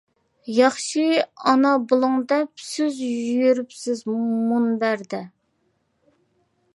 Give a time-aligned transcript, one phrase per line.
[0.59, 1.03] ياخشى
[1.49, 5.23] ئانا بۇلۇڭ دەپ، سىز يۈرۈپسىز مۇنبەردە.